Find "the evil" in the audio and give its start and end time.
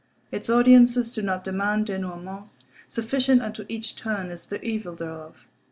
4.47-4.95